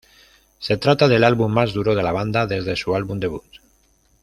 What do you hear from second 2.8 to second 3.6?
álbum debut.